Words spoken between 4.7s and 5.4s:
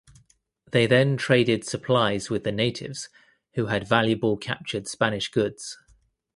Spanish